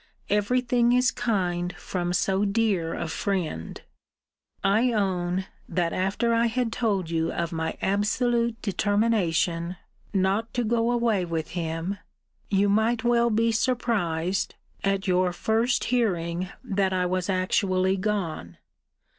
* 0.19 0.29
Every 0.39 0.61
thing 0.61 0.93
is 0.93 1.11
kind 1.11 1.73
from 1.75 2.11
so 2.11 2.43
dear 2.43 2.95
a 2.95 3.07
friend. 3.07 3.79
* 4.23 4.65
See 4.65 4.65
Vol. 4.65 4.65
II. 4.65 4.65
Letter 4.65 4.87
XLVII. 4.87 4.97
I 4.97 4.99
own, 4.99 5.45
that 5.69 5.93
after 5.93 6.33
I 6.33 6.47
had 6.47 6.71
told 6.71 7.11
you 7.11 7.31
of 7.31 7.51
my 7.51 7.77
absolute 7.83 8.59
determination 8.63 9.75
not 10.11 10.51
to 10.55 10.63
go 10.63 10.89
away 10.89 11.23
with 11.23 11.49
him, 11.49 11.99
you 12.49 12.67
might 12.67 13.03
well 13.03 13.29
be 13.29 13.51
surprised, 13.51 14.55
at 14.83 15.05
your 15.05 15.31
first 15.31 15.83
hearing 15.83 16.49
that 16.63 16.93
I 16.93 17.05
was 17.05 17.29
actually 17.29 17.95
gone. 17.95 18.57